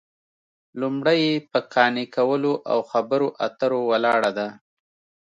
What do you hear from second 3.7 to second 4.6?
ولاړه ده